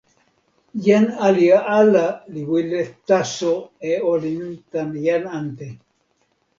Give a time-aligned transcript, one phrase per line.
[0.85, 1.47] jan ali
[1.79, 3.53] ala li wile taso
[3.91, 5.67] e olin tan jan ante.